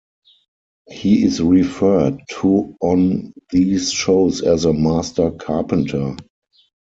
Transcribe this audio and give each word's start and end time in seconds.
He 0.89 1.23
is 1.23 1.43
referred 1.43 2.21
to 2.39 2.75
on 2.81 3.33
these 3.51 3.91
shows 3.91 4.41
as 4.41 4.65
a 4.65 4.73
"master 4.73 5.29
carpenter". 5.29 6.15